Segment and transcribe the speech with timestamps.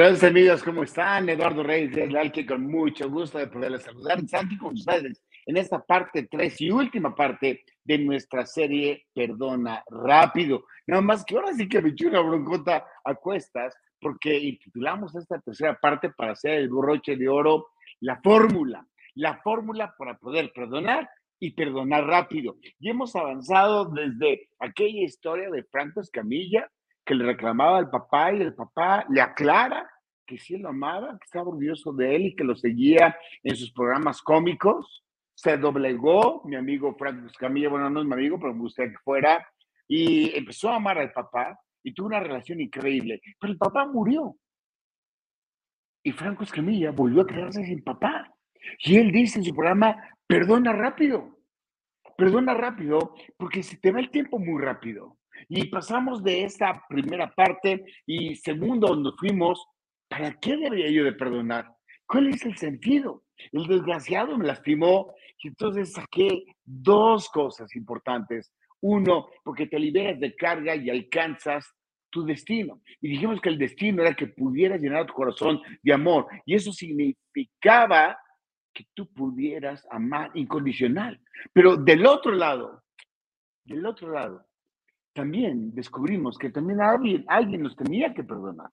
[0.00, 0.62] Gracias, amigos.
[0.62, 1.28] ¿Cómo están?
[1.28, 4.26] Eduardo Reyes de que con mucho gusto de poderles saludar.
[4.26, 10.64] Santi con ustedes en esta parte 3 y última parte de nuestra serie Perdona Rápido.
[10.86, 15.38] Nada más que ahora sí que me eché una broncota a cuestas porque intitulamos esta
[15.38, 17.66] tercera parte para hacer el borroche de oro,
[18.00, 22.56] la fórmula, la fórmula para poder perdonar y perdonar rápido.
[22.78, 26.70] Y hemos avanzado desde aquella historia de Franco Escamilla,
[27.04, 29.89] que le reclamaba al papá y el papá le aclara
[30.30, 33.72] que sí lo amaba, que estaba orgulloso de él y que lo seguía en sus
[33.72, 35.04] programas cómicos.
[35.34, 38.98] Se doblegó, mi amigo Franco Escamilla, bueno, no es mi amigo, pero me gustaría que
[38.98, 39.44] fuera,
[39.88, 43.20] y empezó a amar al papá y tuvo una relación increíble.
[43.40, 44.36] Pero el papá murió.
[46.04, 48.32] Y Franco Escamilla volvió a quedarse sin papá.
[48.84, 49.96] Y él dice en su programa,
[50.28, 51.40] perdona rápido,
[52.16, 55.18] perdona rápido, porque se te va el tiempo muy rápido.
[55.48, 59.66] Y pasamos de esa primera parte y segundo, nos fuimos,
[60.10, 61.72] ¿para qué debería yo de perdonar?
[62.04, 63.22] ¿Cuál es el sentido?
[63.52, 68.52] El desgraciado me lastimó y entonces saqué dos cosas importantes.
[68.80, 71.72] Uno, porque te liberas de carga y alcanzas
[72.10, 72.82] tu destino.
[73.00, 76.26] Y dijimos que el destino era que pudieras llenar tu corazón de amor.
[76.44, 78.18] Y eso significaba
[78.74, 81.20] que tú pudieras amar incondicional.
[81.52, 82.82] Pero del otro lado,
[83.64, 84.44] del otro lado,
[85.12, 88.70] también descubrimos que también alguien, alguien nos tenía que perdonar.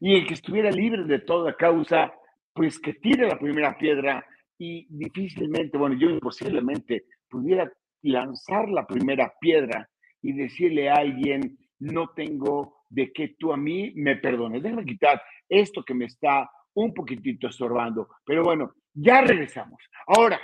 [0.00, 2.12] Y el que estuviera libre de toda causa,
[2.52, 4.24] pues que tire la primera piedra
[4.58, 9.88] y difícilmente, bueno, yo imposiblemente pudiera lanzar la primera piedra
[10.22, 14.62] y decirle a alguien, no tengo de que tú a mí me perdones.
[14.62, 18.08] Déjame quitar esto que me está un poquitito estorbando.
[18.24, 19.80] Pero bueno, ya regresamos.
[20.06, 20.40] Ahora,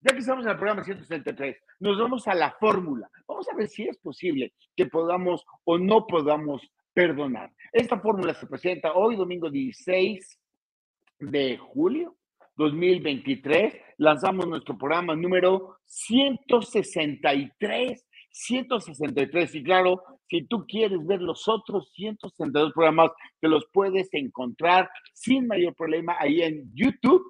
[0.00, 3.08] ya que estamos en el programa 163, nos vamos a la fórmula.
[3.26, 7.50] Vamos a ver si es posible que podamos o no podamos perdonar.
[7.72, 10.38] Esta fórmula se presenta hoy, domingo 16
[11.18, 12.16] de julio
[12.56, 13.74] 2023.
[13.98, 18.06] Lanzamos nuestro programa número 163.
[18.30, 19.54] 163.
[19.54, 23.10] Y claro, si tú quieres ver los otros 162 programas,
[23.40, 27.22] te los puedes encontrar sin mayor problema ahí en YouTube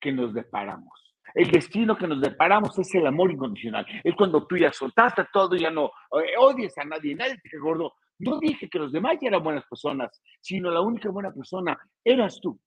[0.00, 1.06] que nos deparamos.
[1.34, 3.84] El destino que nos deparamos es el amor incondicional.
[4.04, 7.94] Es cuando tú ya soltaste todo, ya no eh, odias a nadie, nadie te gordo.
[8.20, 12.38] No dije que los demás ya eran buenas personas, sino la única buena persona eras
[12.40, 12.58] tú.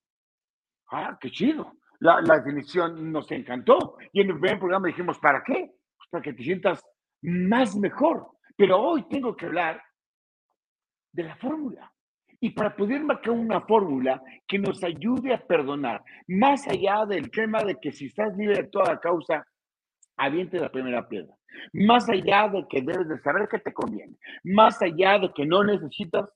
[0.92, 1.78] Ah, qué chido.
[2.00, 3.96] La, la definición nos encantó.
[4.12, 5.72] Y en el primer programa dijimos, ¿para qué?
[5.98, 6.84] Pues para que te sientas
[7.22, 8.28] más mejor.
[8.60, 9.82] Pero hoy tengo que hablar
[11.14, 11.90] de la fórmula.
[12.42, 17.64] Y para poder marcar una fórmula que nos ayude a perdonar, más allá del tema
[17.64, 19.48] de que si estás libre de toda causa,
[20.18, 21.34] aviente la primera piedra.
[21.72, 24.18] Más allá de que debes de saber que te conviene.
[24.44, 26.30] Más allá de que no necesitas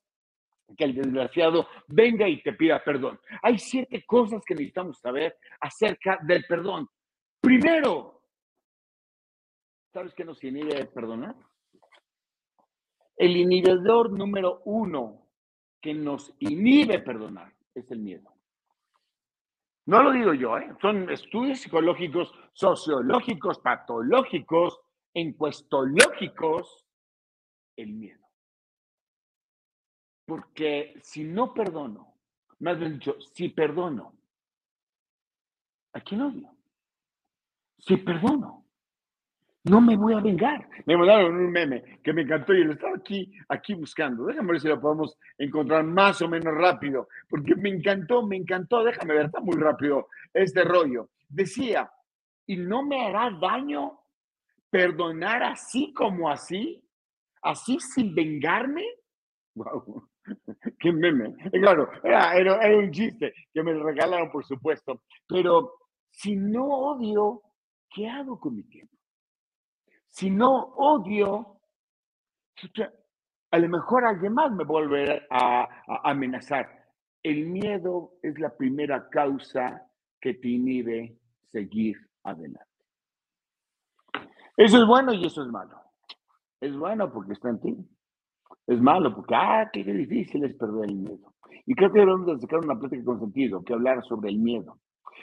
[0.77, 3.19] que el desgraciado venga y te pida perdón.
[3.41, 6.87] Hay siete cosas que necesitamos saber acerca del perdón.
[7.41, 8.21] Primero,
[9.91, 11.35] ¿sabes qué nos inhibe de perdonar?
[13.15, 15.27] El inhibidor número uno
[15.81, 18.33] que nos inhibe perdonar es el miedo.
[19.85, 20.73] No lo digo yo, ¿eh?
[20.81, 24.79] son estudios psicológicos, sociológicos, patológicos,
[25.13, 26.85] encuestológicos,
[27.75, 28.25] el miedo.
[30.25, 32.15] Porque si no perdono,
[32.59, 34.15] más bien dicho, si perdono,
[35.93, 36.53] ¿a quién odio?
[37.85, 38.62] si perdono,
[39.65, 40.67] no me voy a vengar.
[40.85, 44.25] Me mandaron un meme que me encantó y lo estaba aquí, aquí buscando.
[44.25, 48.83] Déjame ver si lo podemos encontrar más o menos rápido, porque me encantó, me encantó.
[48.83, 51.09] Déjame ver, está muy rápido este rollo.
[51.29, 51.89] Decía,
[52.45, 53.99] ¿y no me hará daño
[54.69, 56.83] perdonar así como así?
[57.41, 58.83] ¿Así sin vengarme?
[59.55, 60.09] Wow.
[60.79, 61.35] Qué meme.
[61.51, 65.03] Claro, era, era, un chiste que me regalaron, por supuesto.
[65.27, 65.73] Pero
[66.09, 67.41] si no odio,
[67.89, 68.92] ¿qué hago con mi tiempo?
[70.13, 71.57] Si no odio,
[73.49, 74.63] a lo mejor alguien más me
[75.31, 76.69] a, a amenazar.
[77.23, 79.89] El miedo es la primera causa
[80.21, 81.17] que te inhibe
[81.51, 82.61] seguir adelante.
[84.55, 85.81] Eso es bueno y eso es malo.
[86.61, 87.75] Es bueno porque está en ti.
[88.67, 91.33] Es malo porque, ah, qué difícil es perder el miedo.
[91.65, 94.77] Y creo que debemos de sacar una plática con sentido, que hablar sobre el miedo.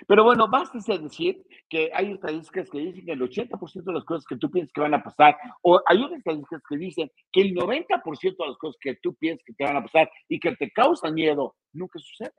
[0.07, 4.25] Pero bueno, basta decir que hay estadísticas que dicen que el 80% de las cosas
[4.27, 7.55] que tú piensas que van a pasar, o hay otras estadísticas que dicen que el
[7.55, 10.71] 90% de las cosas que tú piensas que te van a pasar y que te
[10.71, 12.33] causan miedo, nunca sucede.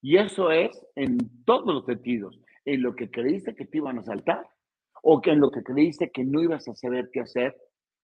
[0.00, 4.02] Y eso es en todos los sentidos, en lo que creíste que te iban a
[4.02, 4.44] saltar,
[5.02, 7.56] o que en lo que creíste que no ibas a saber qué hacer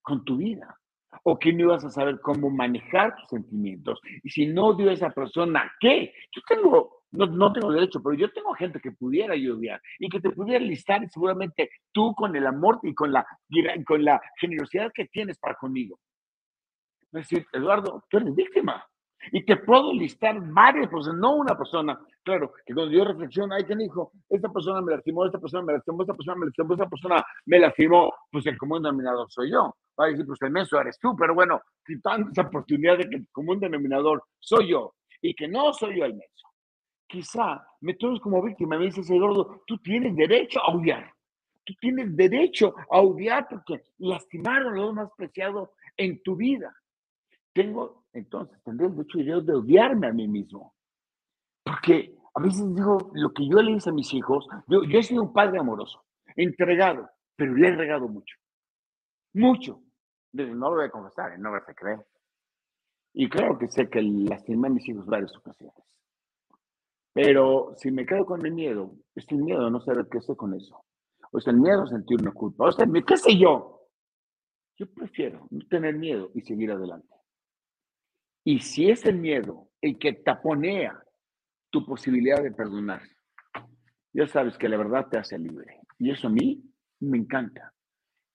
[0.03, 0.79] con tu vida,
[1.25, 4.01] o que no ibas a saber cómo manejar tus sentimientos.
[4.23, 6.13] Y si no dio esa persona, ¿qué?
[6.33, 10.21] Yo tengo, no, no tengo derecho, pero yo tengo gente que pudiera ayudar y que
[10.21, 13.27] te pudiera listar y seguramente tú con el amor y con la,
[13.87, 15.99] con la generosidad que tienes para conmigo.
[17.13, 18.85] Es decir, Eduardo, tú eres víctima.
[19.33, 21.99] Y te puedo listar varias personas, no una persona.
[22.23, 24.13] Claro, que cuando yo reflexiono, ay, ¿qué dijo?
[24.29, 27.59] Esta persona me lastimó, esta persona me lastimó, esta persona me lastimó, esta persona me
[27.59, 28.15] lastimó.
[28.31, 29.75] Pues el común denominador soy yo.
[29.99, 31.17] Va a decir, pues el menso eres tú.
[31.17, 35.73] Pero bueno, quitando esa oportunidad de que el común denominador soy yo y que no
[35.73, 36.48] soy yo el menso.
[37.09, 41.13] Quizá me tomes como víctima, me dices, Eduardo, tú tienes derecho a odiar.
[41.65, 46.75] Tú tienes derecho a odiar porque lastimaron lo más preciado en tu vida
[47.59, 50.75] tengo, entonces, tendría el derecho de odiarme a mí mismo.
[51.65, 55.03] Porque a veces digo, lo que yo le hice a mis hijos, yo, yo he
[55.03, 56.05] sido un padre amoroso,
[56.37, 58.37] entregado, pero le he regado mucho.
[59.35, 59.83] Mucho.
[60.33, 61.39] No lo voy a confesar, ¿eh?
[61.39, 62.07] no me a creer.
[63.13, 65.75] Y claro que sé que lastimé a mis hijos varias ocasiones.
[67.21, 70.55] Pero si me quedo con el miedo, es el miedo no saber qué hacer con
[70.55, 70.85] eso.
[71.33, 72.67] O es el miedo a sentir una culpa.
[72.67, 73.89] O sea, ¿qué sé yo?
[74.77, 77.13] Yo prefiero no tener miedo y seguir adelante.
[78.45, 81.03] Y si es el miedo el que taponea
[81.71, 83.03] tu posibilidad de perdonar,
[84.13, 85.81] ya sabes que la verdad te hace libre.
[85.99, 86.63] Y eso a mí
[87.01, 87.75] me encanta.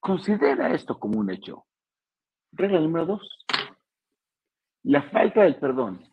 [0.01, 1.67] Considera esto como un hecho.
[2.51, 3.45] Regla número dos.
[4.83, 6.03] La falta del perdón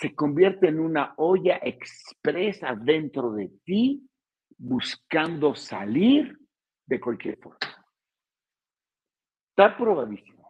[0.00, 4.08] se convierte en una olla expresa dentro de ti
[4.56, 6.38] buscando salir
[6.86, 7.58] de cualquier forma.
[9.50, 10.40] Está probadísimo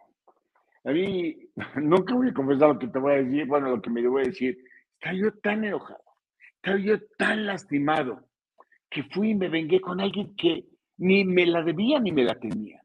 [0.83, 1.37] a mí,
[1.75, 4.23] nunca voy a confesar lo que te voy a decir, bueno, lo que me voy
[4.23, 4.57] a decir.
[4.93, 6.03] Estaba yo tan enojado,
[6.55, 8.27] estaba yo tan lastimado,
[8.89, 10.65] que fui y me vengué con alguien que
[10.97, 12.81] ni me la debía ni me la tenía.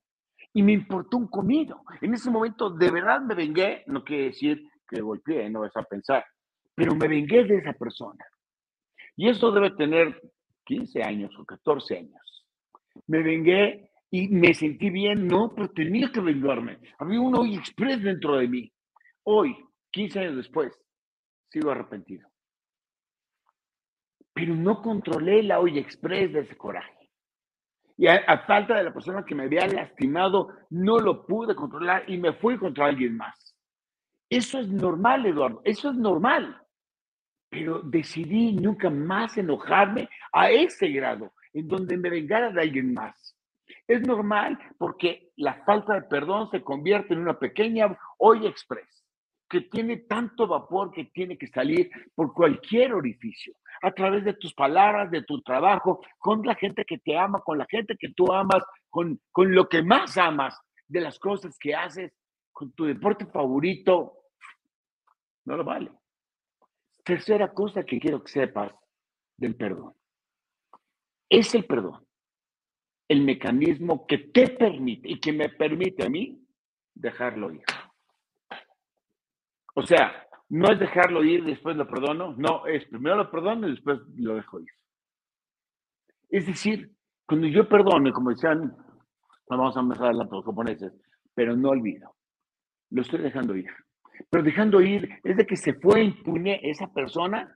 [0.53, 1.83] Y me importó un comido.
[2.01, 5.83] En ese momento, de verdad me vengué, no quiere decir que golpeé, no vas a
[5.83, 6.25] pensar,
[6.77, 8.25] pero me vengué de esa persona.
[9.17, 10.21] Y eso debe tener
[10.65, 12.47] 15 años o 14 años.
[13.07, 16.79] Me vengué y me sentí bien, no, pero tenía que vengarme.
[16.99, 18.73] Había un hoy express dentro de mí.
[19.25, 19.57] Hoy,
[19.91, 20.79] 15 años después,
[21.49, 22.29] sigo arrepentido.
[24.35, 27.11] Pero no controlé la hoy express de ese coraje.
[27.97, 32.19] Y a, falta de la persona que me había lastimado, no lo pude controlar y
[32.19, 33.57] me fui contra alguien más.
[34.29, 36.66] Eso es normal, Eduardo, eso es normal.
[37.49, 43.37] Pero decidí nunca más enojarme a ese grado, en donde me vengara de alguien más.
[43.87, 48.97] Es normal porque la falta de perdón se convierte en una pequeña olla express
[49.49, 54.53] que tiene tanto vapor que tiene que salir por cualquier orificio, a través de tus
[54.55, 58.33] palabras, de tu trabajo, con la gente que te ama, con la gente que tú
[58.33, 62.13] amas, con, con lo que más amas, de las cosas que haces,
[62.53, 64.15] con tu deporte favorito.
[65.45, 65.91] No lo vale.
[67.07, 68.73] Tercera cosa que quiero que sepas
[69.39, 69.95] del perdón.
[71.31, 72.07] Es el perdón
[73.09, 76.41] el mecanismo que te permite y que me permite a mí
[76.95, 77.63] dejarlo ir.
[79.75, 83.69] O sea, no es dejarlo ir y después lo perdono, no, es primero lo perdono
[83.69, 84.71] y después lo dejo ir.
[86.31, 86.91] Es decir,
[87.27, 88.77] cuando yo perdono, como decían,
[89.49, 90.93] vamos a empezar a los japoneses,
[91.35, 92.15] pero no olvido,
[92.91, 93.71] lo estoy dejando ir.
[94.31, 97.55] Pero dejando ir es de que se fue impune esa persona,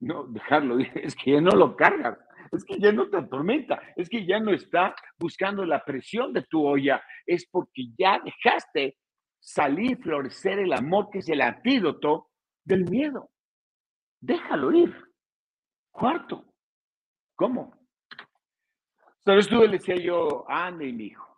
[0.00, 2.18] no, dejarlo ir, es que no lo cargas,
[2.50, 6.42] es que ya no te atormenta, es que ya no está buscando la presión de
[6.42, 8.96] tu olla, es porque ya dejaste
[9.40, 12.28] salir, florecer el amor que es el antídoto
[12.64, 13.30] del miedo.
[14.20, 14.94] Déjalo ir.
[15.90, 16.44] Cuarto,
[17.34, 17.74] ¿cómo?
[19.24, 21.31] Sabes tú, le decía yo a Andy, mi hijo,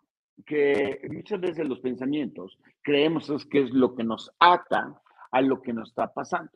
[0.45, 5.01] que muchas veces los pensamientos creemos que es lo que nos ata
[5.31, 6.51] a lo que nos está pasando.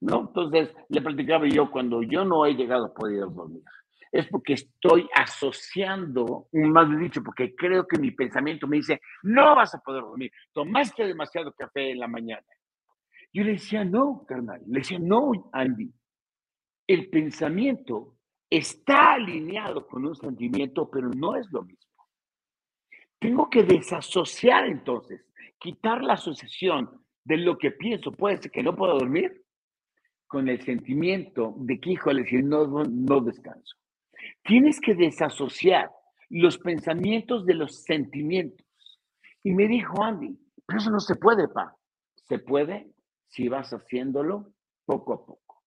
[0.00, 0.20] ¿no?
[0.20, 3.62] Entonces, le platicaba yo cuando yo no he llegado a poder dormir.
[4.12, 9.74] Es porque estoy asociando, más dicho, porque creo que mi pensamiento me dice, no vas
[9.74, 12.46] a poder dormir, tomaste demasiado café en la mañana.
[13.32, 15.92] Yo le decía, no, carnal, le decía, no, Andy.
[16.88, 18.16] El pensamiento
[18.50, 21.89] está alineado con un sentimiento, pero no es lo mismo.
[23.20, 25.24] Tengo que desasociar entonces,
[25.58, 28.12] quitar la asociación de lo que pienso.
[28.12, 29.44] Puede ser que no pueda dormir
[30.26, 33.76] con el sentimiento de que, híjole, si no, no descanso.
[34.42, 35.90] Tienes que desasociar
[36.30, 38.66] los pensamientos de los sentimientos.
[39.42, 41.76] Y me dijo Andy, pero eso no se puede, pa.
[42.14, 42.90] Se puede
[43.28, 44.52] si vas haciéndolo
[44.86, 45.62] poco a poco.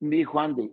[0.00, 0.72] Me dijo Andy,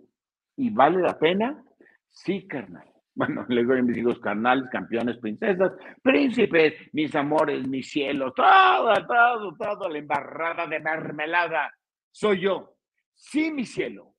[0.56, 1.64] ¿y vale la pena?
[2.10, 2.91] Sí, carnal.
[3.14, 9.56] Bueno, le doy mis hijos carnales, campeones, princesas, príncipes, mis amores, mi cielo, todo, todo,
[9.56, 11.72] todo, la embarrada de mermelada.
[12.10, 12.76] Soy yo.
[13.14, 14.14] Sí, mi cielo,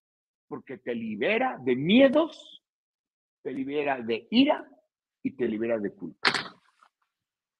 [0.47, 2.63] porque te libera de miedos,
[3.41, 4.65] te libera de ira
[5.23, 6.29] y te libera de culpa.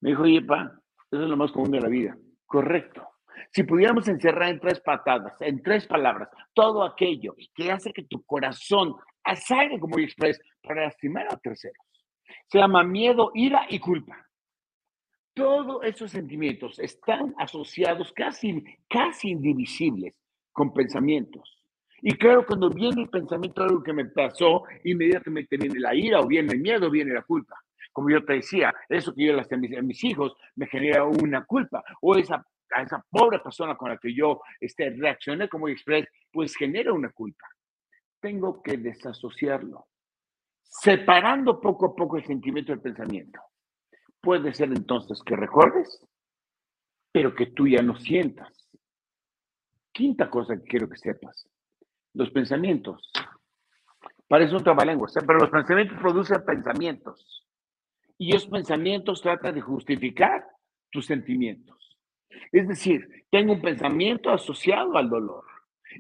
[0.01, 0.79] Me dijo, oye, pa,
[1.11, 2.15] eso es lo más común de la vida.
[2.45, 3.09] Correcto.
[3.51, 8.23] Si pudiéramos encerrar en tres patadas, en tres palabras, todo aquello que hace que tu
[8.23, 8.95] corazón
[9.35, 10.39] salga como express
[10.70, 11.86] lastimar a terceros,
[12.48, 14.27] se llama miedo, ira y culpa.
[15.34, 20.13] Todos esos sentimientos están asociados casi, casi indivisibles
[20.51, 21.63] con pensamientos.
[22.01, 26.20] Y claro, cuando viene el pensamiento de algo que me pasó, inmediatamente viene la ira
[26.20, 27.55] o viene el miedo, viene la culpa.
[27.93, 31.46] Como yo te decía, eso que yo le hacía a mis, hijos me genera una
[31.46, 31.82] culpa.
[32.01, 36.55] O esa, a esa pobre persona con la que yo este, reaccioné como express, pues
[36.55, 37.48] genera una culpa.
[38.20, 39.88] Tengo que desasociarlo,
[40.81, 43.39] separando poco a poco el sentimiento del pensamiento.
[44.19, 46.05] Puede ser entonces que recuerdes,
[47.11, 48.63] pero que tú ya no sientas
[49.93, 51.47] Quinta cosa que quiero que sepas.
[52.15, 53.11] Los pensamientos.
[54.27, 57.45] Parece un trabalengua, pero los pensamientos producen pensamientos.
[58.17, 60.47] Y esos pensamientos tratan de justificar
[60.89, 61.99] tus sentimientos.
[62.51, 65.45] Es decir, tengo un pensamiento asociado al dolor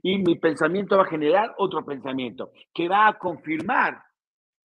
[0.01, 4.01] y mi pensamiento va a generar otro pensamiento que va a confirmar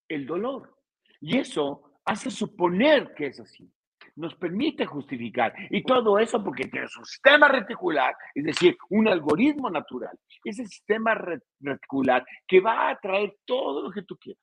[0.09, 0.77] el dolor.
[1.21, 3.71] Y eso hace suponer que es así
[4.19, 5.55] nos permite justificar.
[5.71, 10.19] Y todo eso porque tiene un sistema reticular, es decir, un algoritmo natural.
[10.45, 11.15] Ese sistema
[11.61, 14.43] reticular que va a traer todo lo que tú quieras,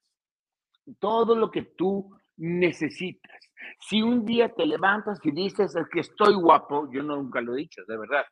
[0.99, 3.39] todo lo que tú necesitas.
[3.79, 7.57] Si un día te levantas y dices es que estoy guapo, yo nunca lo he
[7.57, 8.25] dicho, de verdad.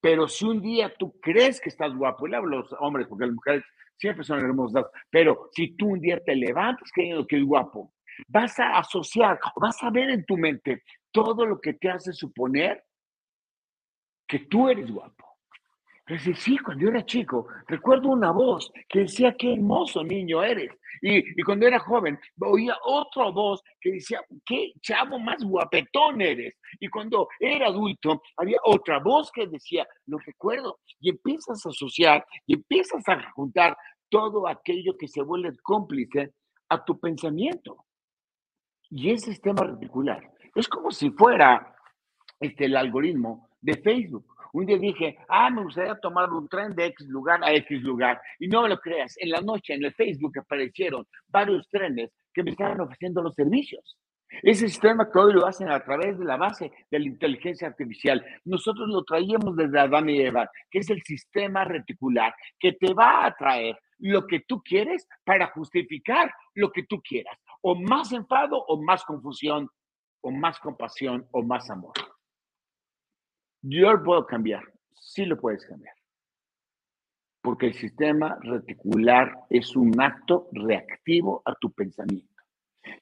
[0.00, 3.06] Pero si un día tú crees que estás guapo, y le hablo a los hombres,
[3.06, 3.64] porque las mujeres
[3.96, 7.92] siempre son hermosas, pero si tú un día te levantas creyendo que es guapo,
[8.28, 12.84] vas a asociar, vas a ver en tu mente todo lo que te hace suponer
[14.26, 15.33] que tú eres guapo.
[16.06, 20.70] Pero sí, cuando yo era chico, recuerdo una voz que decía, qué hermoso niño eres.
[21.00, 26.54] Y, y, cuando era joven, oía otra voz que decía, qué chavo más guapetón eres.
[26.78, 30.78] Y cuando era adulto, había otra voz que decía, lo recuerdo.
[31.00, 33.76] Y empiezas a asociar y empiezas a juntar
[34.10, 36.34] todo aquello que se vuelve cómplice
[36.68, 37.86] a tu pensamiento.
[38.90, 41.74] Y ese sistema reticular es como si fuera
[42.38, 44.33] este, el algoritmo de Facebook.
[44.54, 48.20] Un día dije, ah, me gustaría tomar un tren de X lugar a X lugar.
[48.38, 52.44] Y no me lo creas, en la noche en el Facebook aparecieron varios trenes que
[52.44, 53.98] me estaban ofreciendo los servicios.
[54.42, 58.24] Ese sistema todo lo hacen a través de la base de la inteligencia artificial.
[58.44, 63.26] Nosotros lo traíamos desde Adán y Eva, que es el sistema reticular, que te va
[63.26, 68.62] a traer lo que tú quieres para justificar lo que tú quieras o más enfado
[68.68, 69.68] o más confusión,
[70.20, 71.92] o más compasión o más amor.
[73.66, 75.94] Yo lo puedo cambiar, sí lo puedes cambiar.
[77.40, 82.42] Porque el sistema reticular es un acto reactivo a tu pensamiento.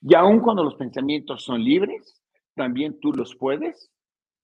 [0.01, 2.23] Y aun cuando los pensamientos son libres,
[2.55, 3.91] también tú los puedes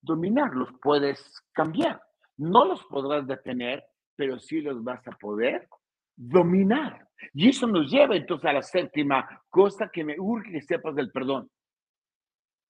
[0.01, 2.03] dominar, los puedes cambiar.
[2.37, 3.85] No los podrás detener,
[4.17, 5.69] pero sí los vas a poder
[6.17, 7.09] dominar.
[7.33, 11.13] Y eso nos lleva entonces a la séptima cosa que me urge que sepas del
[11.13, 11.49] perdón.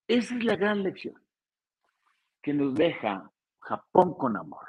[0.06, 1.14] Esa es la gran lección
[2.42, 4.66] que nos deja Japón con amor.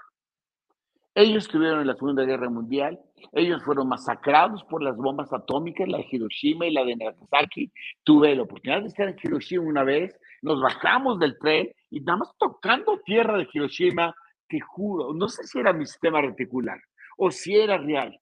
[1.15, 2.99] Ellos estuvieron en la Segunda Guerra Mundial,
[3.33, 7.71] ellos fueron masacrados por las bombas atómicas, la de Hiroshima y la de Nagasaki.
[8.03, 12.19] Tuve la oportunidad de estar en Hiroshima una vez, nos bajamos del tren y nada
[12.19, 14.15] más tocando tierra de Hiroshima,
[14.47, 16.79] te juro, no sé si era mi sistema reticular
[17.17, 18.17] o si era real,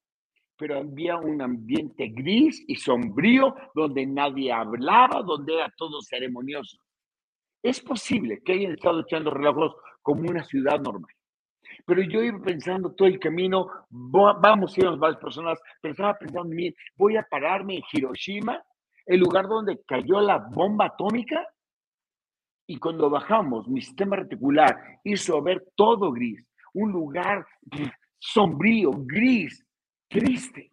[0.57, 6.77] pero había un ambiente gris y sombrío donde nadie hablaba, donde era todo ceremonioso.
[7.67, 11.11] Es posible que hayan estado echando relojos como una ciudad normal.
[11.85, 16.49] Pero yo iba pensando todo el camino, vamos a ir varias personas, pero estaba pensando
[16.49, 18.63] en mí, voy a pararme en Hiroshima,
[19.05, 21.45] el lugar donde cayó la bomba atómica.
[22.67, 27.45] Y cuando bajamos, mi sistema reticular hizo ver todo gris, un lugar
[28.17, 29.61] sombrío, gris,
[30.07, 30.71] triste.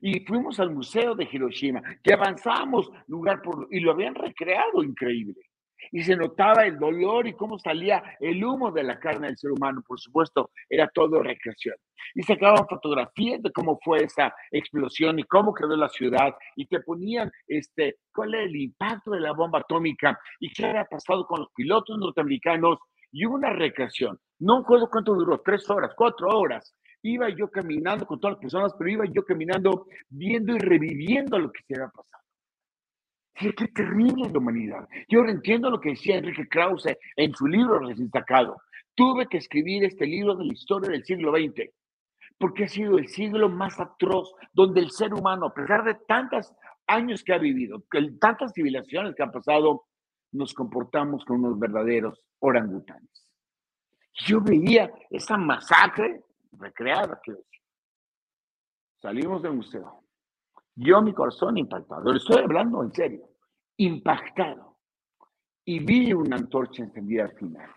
[0.00, 5.49] Y fuimos al museo de Hiroshima, que avanzamos lugar por y lo habían recreado increíble
[5.92, 9.52] y se notaba el dolor y cómo salía el humo de la carne del ser
[9.52, 9.82] humano.
[9.86, 11.76] Por supuesto, era todo recreación.
[12.14, 16.80] Y sacaban fotografías de cómo fue esa explosión y cómo quedó la ciudad y te
[16.80, 21.40] ponían este, cuál era el impacto de la bomba atómica y qué había pasado con
[21.40, 22.78] los pilotos norteamericanos
[23.12, 24.18] y una recreación.
[24.38, 26.74] No recuerdo cuánto duró, tres horas, cuatro horas.
[27.02, 31.50] Iba yo caminando con todas las personas, pero iba yo caminando viendo y reviviendo lo
[31.50, 32.24] que se había pasado.
[33.40, 34.86] Qué, terrible la humanidad.
[35.08, 38.60] Yo entiendo lo que decía Enrique Krause en su libro recién sacado.
[38.94, 41.70] Tuve que escribir este libro de la historia del siglo XX,
[42.36, 46.52] porque ha sido el siglo más atroz, donde el ser humano, a pesar de tantos
[46.86, 47.82] años que ha vivido,
[48.20, 49.86] tantas civilizaciones que han pasado,
[50.32, 53.32] nos comportamos como unos verdaderos orangutanes.
[54.26, 57.32] Yo veía esa masacre recreada que
[59.00, 60.04] Salimos del museo.
[60.74, 63.29] Yo mi corazón impactado, estoy hablando en serio
[63.84, 64.76] impactado
[65.64, 67.70] y vi una antorcha encendida al final.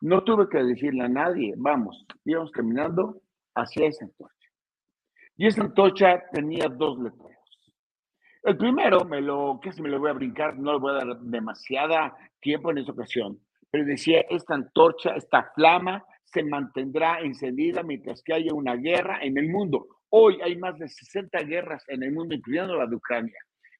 [0.00, 3.20] No tuve que decirle a nadie, vamos, íbamos caminando
[3.54, 4.48] hacia esa antorcha.
[5.36, 7.38] Y esa antorcha tenía dos letreros.
[8.42, 11.04] El primero, me lo, que si me lo voy a brincar, no le voy a
[11.04, 13.38] dar demasiada tiempo en esa ocasión,
[13.70, 19.38] pero decía, esta antorcha, esta flama se mantendrá encendida mientras que haya una guerra en
[19.38, 19.86] el mundo.
[20.08, 23.38] Hoy hay más de 60 guerras en el mundo, incluyendo la de Ucrania,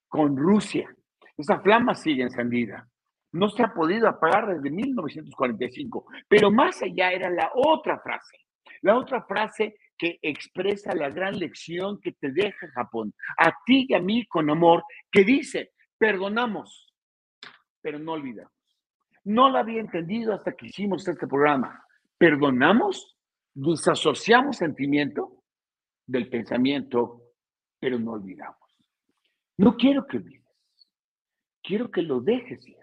[0.09, 0.89] con Rusia,
[1.39, 2.87] esa flama sigue encendida.
[3.33, 6.07] No se ha podido apagar desde 1945.
[6.29, 8.37] Pero más allá era la otra frase.
[8.83, 13.95] La otra frase que expresa la gran lección que te deja Japón, a ti y
[13.95, 16.95] a mí con amor, que dice, perdonamos,
[17.81, 18.53] pero no olvidamos.
[19.25, 21.85] No la había entendido hasta que hicimos este programa.
[22.17, 23.17] Perdonamos,
[23.55, 25.43] desasociamos sentimiento
[26.07, 27.23] del pensamiento,
[27.81, 28.57] pero no olvidamos.
[29.57, 30.38] No quiero que olvides
[31.69, 32.79] quiero que lo dejes ir.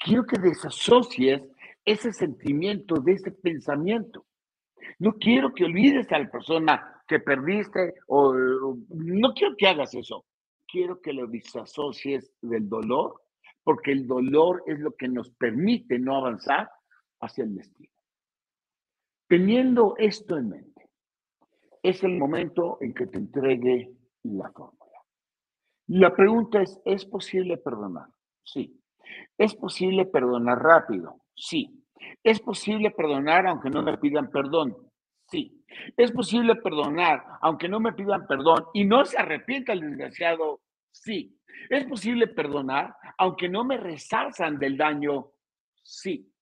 [0.00, 1.42] Quiero que desasocies
[1.84, 4.26] ese sentimiento de ese pensamiento.
[4.98, 8.34] No quiero que olvides a la persona que perdiste o,
[8.88, 10.24] no quiero que hagas eso.
[10.66, 13.22] Quiero que lo desasocies del dolor,
[13.62, 16.68] porque el dolor es lo que nos permite no avanzar
[17.20, 17.92] hacia el destino.
[19.28, 20.90] Teniendo esto en mente,
[21.80, 23.92] es el momento en que te entregue
[24.24, 24.75] la forma.
[25.88, 28.08] La pregunta es, ¿es posible perdonar?
[28.42, 28.80] Sí.
[29.38, 31.20] ¿Es posible perdonar rápido?
[31.34, 31.84] Sí.
[32.22, 34.76] ¿Es posible perdonar aunque no me pidan perdón?
[35.28, 35.64] Sí.
[35.96, 40.60] ¿Es posible perdonar aunque no me pidan perdón y no se arrepienta el desgraciado?
[40.90, 41.38] Sí.
[41.70, 45.32] ¿Es posible perdonar aunque no me resalzan del daño?
[45.82, 46.32] Sí.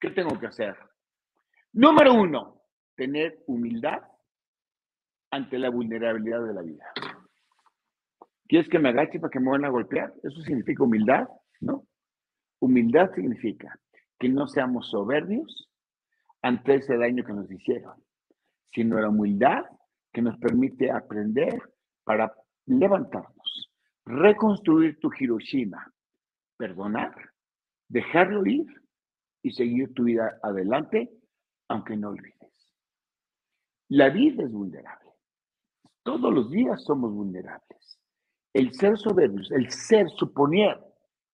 [0.00, 0.76] ¿Qué tengo que hacer?
[1.72, 2.62] Número uno,
[2.94, 4.02] tener humildad
[5.30, 6.84] ante la vulnerabilidad de la vida.
[8.48, 10.14] ¿Quieres que me agache para que me van a golpear?
[10.22, 11.28] ¿Eso significa humildad?
[11.60, 11.86] ¿No?
[12.60, 13.78] Humildad significa
[14.18, 15.68] que no seamos soberbios
[16.42, 17.94] ante ese daño que nos hicieron,
[18.72, 19.64] sino la humildad
[20.12, 21.60] que nos permite aprender
[22.04, 22.32] para
[22.66, 23.72] levantarnos,
[24.04, 25.92] reconstruir tu Hiroshima,
[26.56, 27.14] perdonar,
[27.88, 28.66] dejarlo ir
[29.42, 31.10] y seguir tu vida adelante,
[31.68, 32.36] aunque no olvides.
[33.88, 35.10] La vida es vulnerable.
[36.02, 37.95] Todos los días somos vulnerables.
[38.56, 40.82] El ser soberbio, el ser suponer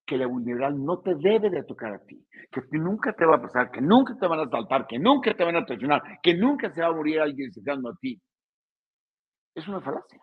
[0.04, 3.40] que la vulnerabilidad no te debe de tocar a ti, que nunca te va a
[3.40, 6.72] pasar, que nunca te van a saltar, que nunca te van a traicionar, que nunca
[6.72, 8.20] se va a morir alguien cercano a ti.
[9.54, 10.20] Es una falacia.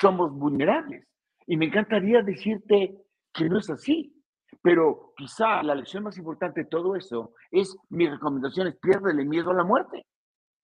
[0.00, 1.04] Somos vulnerables.
[1.48, 2.96] Y me encantaría decirte
[3.32, 4.14] que no es así.
[4.62, 9.50] Pero quizá la lección más importante de todo eso es, mi recomendación es piérdele miedo
[9.50, 10.06] a la muerte.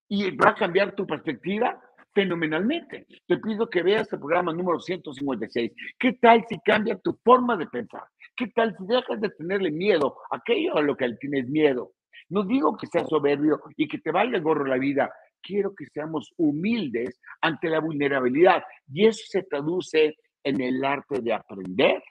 [0.07, 1.83] Y va a cambiar tu perspectiva
[2.15, 3.07] fenomenalmente.
[3.27, 5.73] Te pido que veas el programa número 156.
[5.99, 8.05] ¿Qué tal si cambia tu forma de pensar?
[8.37, 11.93] ¿Qué tal si dejas de tenerle miedo a aquello a lo que tienes miedo?
[12.29, 15.13] No digo que seas soberbio y que te valga gorro la vida.
[15.43, 18.63] Quiero que seamos humildes ante la vulnerabilidad.
[18.93, 22.03] Y eso se traduce en el arte de aprender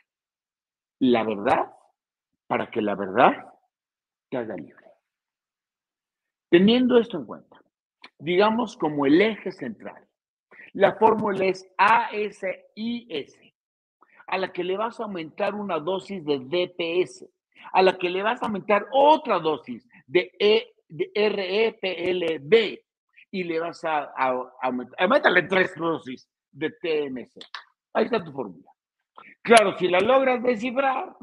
[0.99, 1.71] la verdad
[2.47, 3.45] para que la verdad
[4.29, 4.85] te haga libre.
[6.49, 7.61] Teniendo esto en cuenta,
[8.19, 10.05] digamos como el eje central,
[10.73, 13.39] la fórmula es ASIS,
[14.27, 17.25] a la que le vas a aumentar una dosis de DPS,
[17.73, 22.79] a la que le vas a aumentar otra dosis de, e, de REPLB
[23.31, 24.11] y le vas a,
[24.61, 27.43] aumentar, aumentale tres dosis de TMC.
[27.93, 28.71] Ahí está tu fórmula.
[29.41, 31.15] Claro, si la logras descifrar,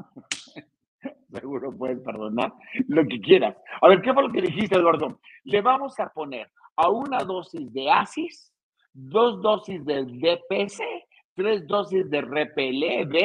[1.31, 2.53] seguro puedes perdonar
[2.87, 3.55] lo que quieras.
[3.81, 5.19] A ver, ¿qué fue lo que dijiste, Eduardo?
[5.43, 8.53] Le vamos a poner a una dosis de ASIS,
[8.93, 10.81] dos dosis de DPC,
[11.35, 13.15] tres dosis de RPLB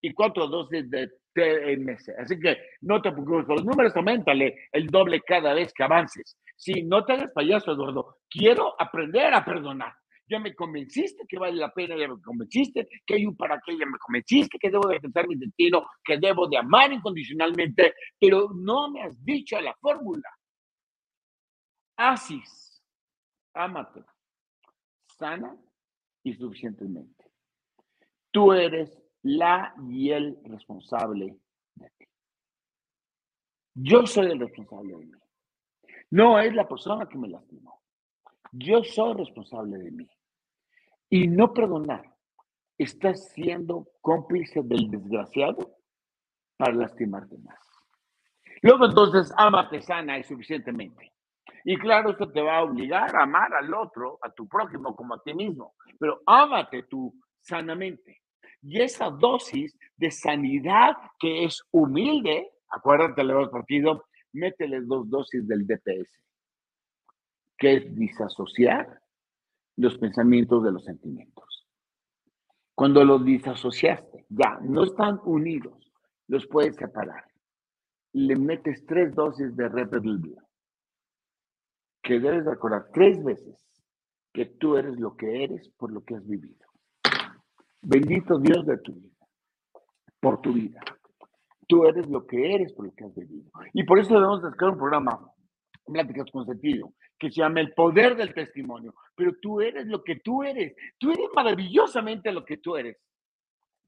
[0.00, 2.18] y cuatro dosis de TMC.
[2.18, 6.36] Así que no te preocupes los números, aumentale el doble cada vez que avances.
[6.56, 9.92] Si no te hagas payaso, Eduardo, quiero aprender a perdonar
[10.28, 13.76] ya me convenciste que vale la pena, ya me convenciste que hay un para qué,
[13.78, 18.50] ya me convenciste que debo de pensar mi destino, que debo de amar incondicionalmente, pero
[18.54, 20.28] no me has dicho la fórmula.
[21.96, 22.73] Asis,
[23.54, 24.04] ámate,
[25.06, 25.56] sana
[26.22, 27.24] y suficientemente.
[28.30, 31.38] Tú eres la y el responsable
[31.74, 32.06] de ti.
[33.74, 35.18] Yo soy el responsable de mí.
[36.10, 37.80] No es la persona que me lastimó.
[38.52, 40.08] Yo soy responsable de mí.
[41.10, 42.14] Y no perdonar,
[42.78, 45.76] estás siendo cómplice del desgraciado
[46.56, 47.58] para lastimarte más.
[48.62, 51.13] Luego entonces, ámate sana y suficientemente.
[51.64, 55.14] Y claro, esto te va a obligar a amar al otro, a tu prójimo como
[55.14, 58.20] a ti mismo, pero ámate tú sanamente.
[58.62, 65.46] Y esa dosis de sanidad que es humilde, acuérdate, le hemos partido, métele dos dosis
[65.46, 66.24] del DPS
[67.56, 69.00] que es disasociar
[69.76, 71.66] los pensamientos de los sentimientos.
[72.74, 75.92] Cuando los disasociaste, ya no están unidos,
[76.28, 77.24] los puedes separar.
[78.12, 80.36] Le metes tres dosis de repetible,
[82.04, 83.56] que debes recordar tres veces
[84.32, 86.66] que tú eres lo que eres por lo que has vivido.
[87.82, 89.16] Bendito Dios de tu vida,
[90.20, 90.80] por tu vida.
[91.66, 93.50] Tú eres lo que eres por lo que has vivido.
[93.72, 95.18] Y por eso debemos sacar un programa,
[95.86, 98.94] Pláticas con Sentido, que se llama El Poder del Testimonio.
[99.14, 100.74] Pero tú eres lo que tú eres.
[100.98, 102.98] Tú eres maravillosamente lo que tú eres,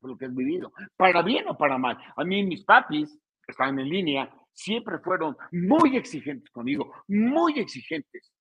[0.00, 1.98] por lo que has vivido, para bien o para mal.
[2.16, 8.32] A mí mis papis, están en línea, siempre fueron muy exigentes conmigo, muy exigentes.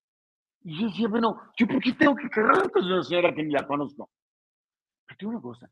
[0.61, 3.51] Y yo decía, bueno, ¿yo por qué tengo que querer con una señora que ni
[3.51, 4.09] la conozco?
[5.05, 5.69] Pero tengo una cosa,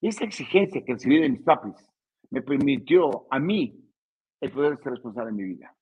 [0.00, 1.74] esa exigencia que recibí de mis papis
[2.30, 3.74] me permitió a mí
[4.40, 5.74] el poder ser responsable de mi vida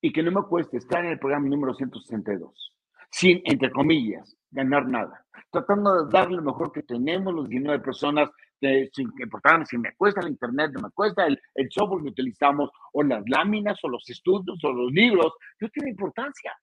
[0.00, 2.72] y que no me cueste estar en el programa número 162,
[3.10, 8.30] sin, entre comillas, ganar nada, tratando de dar lo mejor que tenemos los 19 personas,
[8.62, 12.10] de, sin importar si me cuesta el internet, no me cuesta el, el software que
[12.10, 16.56] utilizamos, o las láminas, o los estudios, o los libros, no tiene importancia,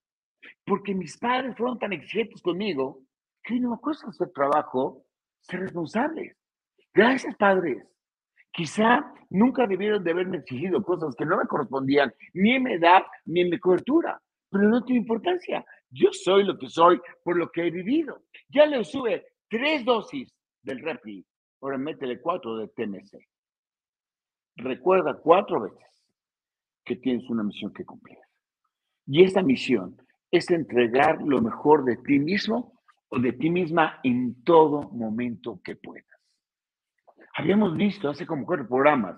[0.66, 3.02] porque mis padres fueron tan exigentes conmigo
[3.44, 5.06] que no me cuesta hacer trabajo,
[5.42, 6.36] ser responsables.
[6.94, 7.86] Gracias, padres.
[8.52, 13.04] Quizá nunca debieron de haberme exigido cosas que no me correspondían, ni en mi edad,
[13.26, 15.64] ni en mi cobertura, pero no tiene importancia.
[15.90, 18.24] Yo soy lo que soy por lo que he vivido.
[18.50, 20.34] Ya le sube tres dosis
[20.64, 21.26] del Repi,
[21.62, 23.18] ahora métele cuatro de TMC.
[24.58, 26.04] Recuerda cuatro veces
[26.84, 28.18] que tienes una misión que cumplir.
[29.06, 29.98] Y esa misión
[30.32, 35.76] es entregar lo mejor de ti mismo o de ti misma en todo momento que
[35.76, 36.06] puedas.
[37.36, 39.16] Habíamos visto hace como cuatro programas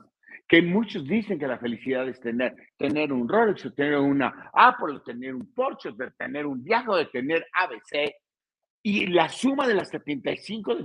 [0.48, 5.34] que muchos dicen que la felicidad es tener, tener un Rolex, tener una Apple, tener
[5.34, 8.14] un Porsche, tener un viaje, de tener ABC.
[8.84, 10.76] Y la suma de las 75,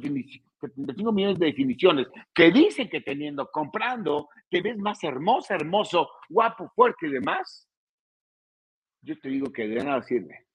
[0.61, 6.71] 75 millones de definiciones que dicen que teniendo, comprando, te ves más hermosa, hermoso, guapo,
[6.75, 7.69] fuerte y demás,
[9.03, 10.47] yo te digo que de nada sirve.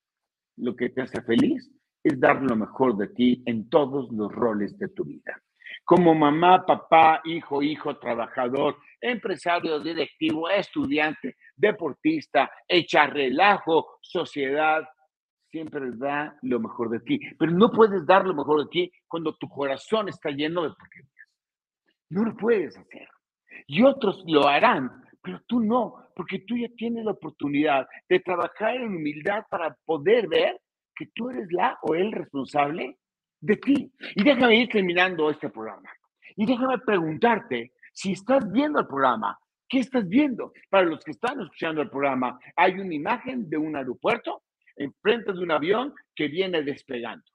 [0.58, 1.72] Lo que te hace feliz
[2.04, 5.42] es dar lo mejor de ti en todos los roles de tu vida
[5.84, 14.84] como mamá, papá, hijo, hijo, trabajador, empresario, directivo, estudiante, deportista, echa relajo, sociedad,
[15.52, 17.20] siempre da lo mejor de ti.
[17.38, 21.12] Pero no puedes dar lo mejor de ti cuando tu corazón está lleno de porquerías.
[22.10, 23.08] No lo puedes hacer.
[23.68, 24.90] Y otros lo harán,
[25.22, 30.28] pero tú no, porque tú ya tienes la oportunidad de trabajar en humildad para poder
[30.28, 30.60] ver
[30.96, 32.98] que tú eres la o el responsable
[33.40, 33.94] de ti.
[34.16, 35.90] Y déjame ir terminando este programa.
[36.36, 39.38] Y déjame preguntarte, si estás viendo el programa,
[39.72, 40.52] ¿Qué estás viendo?
[40.70, 44.44] Para los que están escuchando el programa, hay una imagen de un aeropuerto
[44.84, 47.26] enfrente de un avión que viene despegando.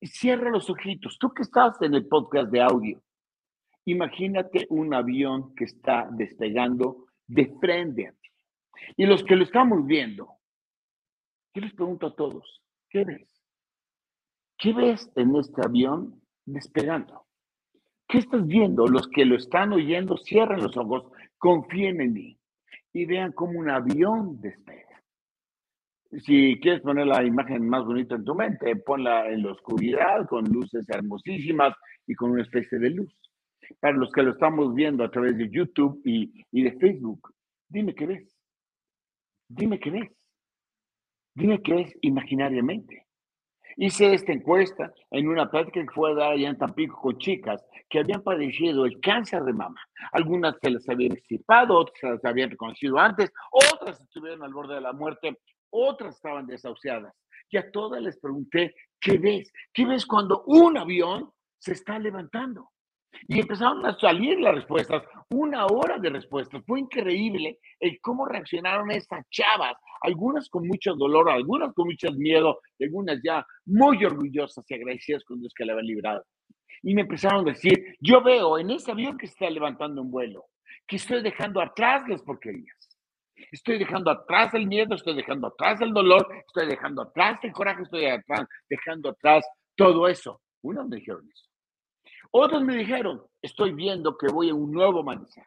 [0.00, 1.18] Y cierra los ojitos.
[1.18, 3.02] Tú que estás en el podcast de audio,
[3.84, 8.28] imagínate un avión que está despegando de frente a ti.
[8.96, 10.28] Y los que lo estamos viendo,
[11.54, 13.28] yo les pregunto a todos, ¿qué ves?
[14.56, 17.26] ¿Qué ves en este avión despegando?
[18.06, 18.86] ¿Qué estás viendo?
[18.86, 21.04] Los que lo están oyendo, cierren los ojos,
[21.38, 22.38] confíen en mí
[22.92, 24.89] y vean cómo un avión despega.
[26.18, 30.44] Si quieres poner la imagen más bonita en tu mente, ponla en la oscuridad, con
[30.44, 31.74] luces hermosísimas
[32.06, 33.14] y con una especie de luz.
[33.78, 37.32] Para los que lo estamos viendo a través de YouTube y, y de Facebook,
[37.68, 38.36] dime qué ves.
[39.48, 40.10] Dime qué ves.
[41.34, 43.06] Dime qué ves imaginariamente.
[43.76, 48.00] Hice esta encuesta en una práctica que fue dar allá en Tampico con chicas que
[48.00, 49.80] habían padecido el cáncer de mama.
[50.12, 54.74] Algunas se les habían extirpado, otras se las habían reconocido antes, otras estuvieron al borde
[54.74, 55.38] de la muerte,
[55.70, 57.14] otras estaban desahuciadas.
[57.50, 59.52] Y a todas les pregunté, ¿qué ves?
[59.72, 62.70] ¿Qué ves cuando un avión se está levantando?
[63.26, 66.62] Y empezaron a salir las respuestas, una hora de respuestas.
[66.64, 72.60] Fue increíble el cómo reaccionaron esas chavas, algunas con mucho dolor, algunas con mucho miedo,
[72.80, 76.24] algunas ya muy orgullosas y agradecidas con Dios que le había librado.
[76.82, 80.46] Y me empezaron a decir, yo veo en ese avión que está levantando un vuelo,
[80.86, 82.89] que estoy dejando atrás las porquerías.
[83.50, 87.82] Estoy dejando atrás el miedo, estoy dejando atrás el dolor, estoy dejando atrás el coraje,
[87.82, 88.06] estoy
[88.68, 89.44] dejando atrás
[89.76, 90.40] todo eso.
[90.62, 91.46] Unos me dijeron eso.
[92.32, 95.44] Otros me dijeron, estoy viendo que voy a un nuevo amanecer.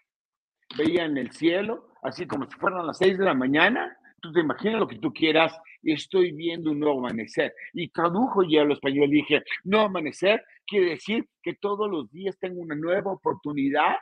[0.77, 4.41] Veía en el cielo, así como si fueran las seis de la mañana, tú te
[4.41, 7.53] imaginas lo que tú quieras, estoy viendo un nuevo amanecer.
[7.73, 12.61] Y tradujo ya al español, dije, nuevo amanecer quiere decir que todos los días tengo
[12.61, 13.95] una nueva oportunidad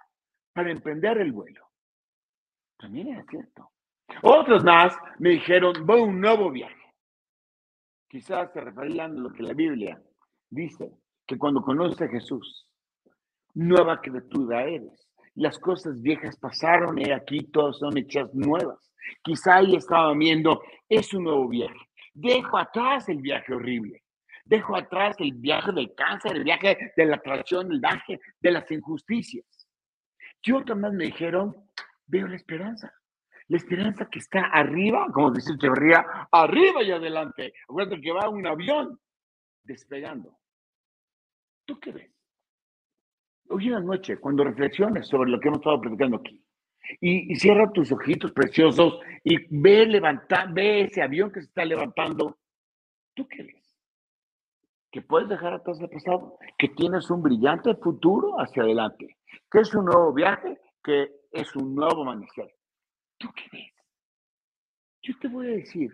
[0.54, 1.68] para emprender el vuelo.
[2.78, 3.72] También es cierto.
[4.22, 6.76] Otros más me dijeron, voy a un nuevo viaje.
[8.08, 10.02] Quizás se referían a lo que la Biblia
[10.50, 10.92] dice,
[11.26, 12.68] que cuando conoces a Jesús,
[13.54, 15.08] nueva criatura eres.
[15.36, 18.94] Las cosas viejas pasaron y aquí todas son hechas nuevas.
[19.24, 21.80] Quizá ahí estaba viendo, es un nuevo viaje.
[22.14, 24.04] Dejo atrás el viaje horrible.
[24.44, 28.70] Dejo atrás el viaje del cáncer, el viaje de la traición, el viaje de las
[28.70, 29.46] injusticias.
[30.44, 31.56] Y otros más me dijeron,
[32.08, 32.92] veo la esperanza.
[33.52, 37.52] La esperanza que está arriba, como dice Echeverría, arriba y adelante.
[37.68, 38.98] Acuérdate que va un avión
[39.62, 40.40] despegando.
[41.66, 42.16] ¿Tú qué ves?
[43.50, 46.42] Hoy en la noche, cuando reflexiones sobre lo que hemos estado platicando aquí,
[47.02, 52.38] y, cierra tus ojitos preciosos y ve levantar, ve ese avión que se está levantando,
[53.14, 53.78] ¿tú qué ves?
[54.90, 59.18] Que puedes dejar atrás el pasado, que tienes un brillante futuro hacia adelante,
[59.52, 62.50] que es un nuevo viaje, que es un nuevo amanecer.
[63.22, 63.72] ¿Tú qué ves?
[65.04, 65.92] Yo te voy a decir,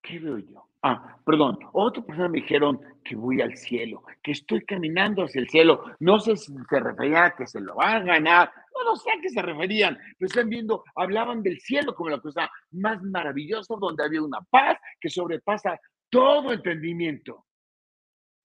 [0.00, 0.68] ¿qué veo yo?
[0.82, 5.48] Ah, perdón, otra persona me dijeron que voy al cielo, que estoy caminando hacia el
[5.48, 5.82] cielo.
[5.98, 9.10] No sé si se refería a que se lo van a ganar, no, no sé
[9.10, 13.74] a qué se referían, pero están viendo, hablaban del cielo como la cosa más maravillosa,
[13.76, 17.46] donde había una paz que sobrepasa todo entendimiento.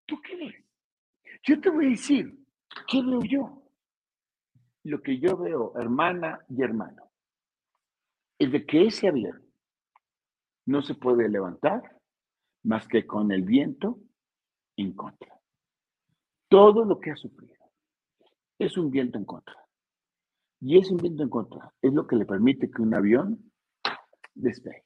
[0.07, 0.55] ¿Tú qué ves?
[1.43, 2.43] Yo te voy a decir,
[2.87, 3.63] ¿qué veo yo?
[4.85, 7.10] Lo que yo veo, hermana y hermano,
[8.41, 9.39] es de que ese avión
[10.65, 11.83] no se puede levantar
[12.63, 13.99] más que con el viento
[14.77, 15.39] en contra.
[16.49, 17.53] Todo lo que ha sufrido
[18.57, 19.55] es un viento en contra.
[20.59, 23.51] Y ese viento en contra es lo que le permite que un avión
[24.33, 24.85] despegue.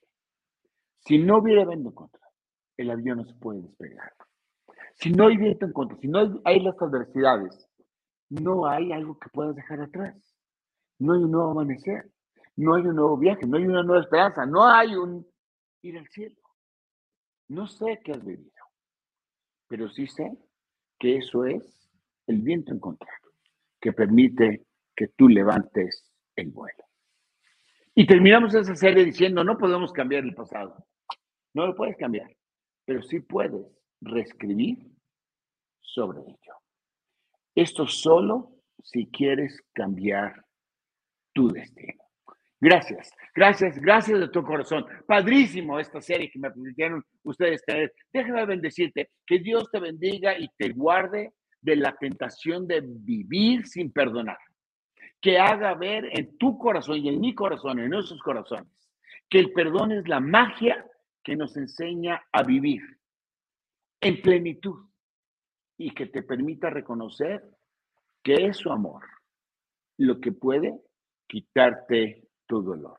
[1.00, 2.30] Si no hubiera viento en contra,
[2.76, 4.12] el avión no se puede despegar.
[4.96, 7.70] Si no hay viento en contra, si no hay, las adversidades,
[8.30, 10.36] no hay algo que puedas dejar atrás.
[11.00, 12.12] No hay un nuevo amanecer,
[12.58, 15.28] no hay un nuevo viaje, no hay una nueva esperanza, no hay un
[15.82, 16.36] ir al cielo.
[17.48, 18.52] No sé qué has vivido,
[19.68, 20.32] pero sí sé
[20.98, 21.90] que eso es
[22.28, 23.12] el viento en contra,
[23.80, 24.66] que permite
[24.96, 26.84] que tú levantes el vuelo.
[27.94, 30.86] Y terminamos esa serie diciendo, no podemos cambiar el pasado.
[31.54, 32.36] No lo puedes cambiar,
[32.84, 33.66] pero sí puedes
[34.02, 34.92] reescribir
[35.80, 36.54] sobre ello.
[37.54, 38.52] Esto solo
[38.84, 40.46] si quieres cambiar
[41.34, 42.05] tu destino.
[42.62, 44.86] Gracias, gracias, gracias de tu corazón.
[45.06, 47.94] Padrísimo esta serie que me permitieron ustedes tener.
[48.14, 53.92] Déjame bendecirte, que Dios te bendiga y te guarde de la tentación de vivir sin
[53.92, 54.38] perdonar.
[55.20, 58.72] Que haga ver en tu corazón y en mi corazón, en nuestros corazones,
[59.30, 60.86] que el perdón es la magia
[61.24, 62.82] que nos enseña a vivir
[64.00, 64.88] en plenitud
[65.78, 67.44] y que te permita reconocer
[68.24, 69.04] que es su amor
[69.98, 70.80] lo que puede
[71.28, 72.98] quitarte tu dolor.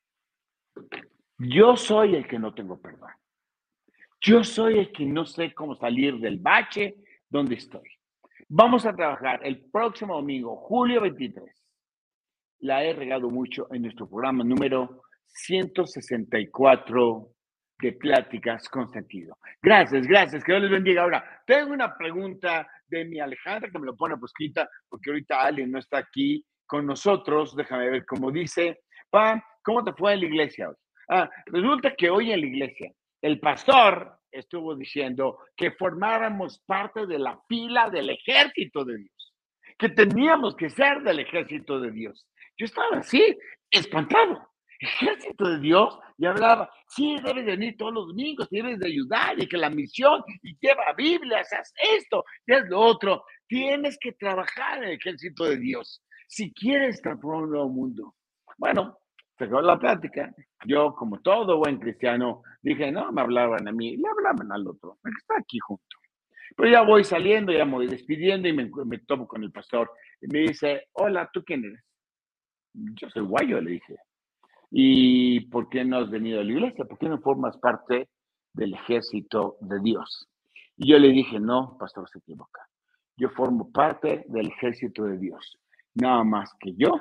[1.39, 3.11] Yo soy el que no tengo perdón.
[4.21, 6.97] Yo soy el que no sé cómo salir del bache
[7.29, 7.89] donde estoy.
[8.49, 11.64] Vamos a trabajar el próximo domingo, julio 23
[12.65, 17.29] la he regado mucho en nuestro programa número 164
[17.79, 19.37] de Pláticas con Sentido.
[19.61, 21.03] Gracias, gracias, que Dios les bendiga.
[21.03, 25.43] Ahora, tengo una pregunta de mi Alejandra que me lo pone por escrita, porque ahorita
[25.43, 27.55] alguien no está aquí con nosotros.
[27.55, 28.81] Déjame ver cómo dice.
[29.11, 30.77] Pa, ¿cómo te fue en la iglesia hoy?
[31.11, 37.19] Ah, resulta que hoy en la iglesia el pastor estuvo diciendo que formáramos parte de
[37.19, 39.35] la fila del ejército de Dios,
[39.79, 42.27] que teníamos que ser del ejército de Dios.
[42.57, 43.37] Yo estaba así,
[43.71, 44.49] espantado.
[44.79, 49.49] Ejército de Dios, y hablaba, sí, debes venir todos los domingos, debes de ayudar, y
[49.49, 53.25] que la misión, y lleva Biblias, haz esto, y haz lo otro.
[53.47, 58.15] Tienes que trabajar en el ejército de Dios si quieres transformar un nuevo mundo.
[58.59, 58.99] Bueno,
[59.39, 60.35] se acabó la plática.
[60.67, 64.99] Yo, como todo buen cristiano, dije, no, me hablaban a mí, le hablaban al otro,
[65.19, 65.97] está aquí junto.
[66.57, 69.91] Pero ya voy saliendo, ya me voy despidiendo y me, me tomo con el pastor.
[70.21, 71.83] Y me dice, hola, ¿tú quién eres?
[72.75, 73.97] Yo soy guayo, le dije.
[74.71, 76.85] ¿Y por qué no has venido a la iglesia?
[76.85, 78.09] ¿Por qué no formas parte
[78.53, 80.29] del ejército de Dios?
[80.77, 82.69] Y yo le dije, no, pastor, se equivoca.
[83.17, 85.59] Yo formo parte del ejército de Dios.
[85.95, 87.01] Nada más que yo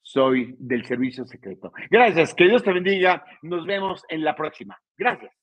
[0.00, 1.72] soy del servicio secreto.
[1.90, 3.24] Gracias, que Dios te bendiga.
[3.42, 4.78] Nos vemos en la próxima.
[4.96, 5.41] Gracias.